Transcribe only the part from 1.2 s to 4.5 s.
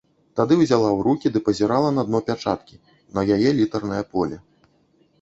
ды пазірала на дно пячаткі, на яе літарнае поле.